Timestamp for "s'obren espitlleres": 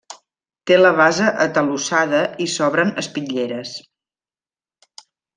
2.53-3.75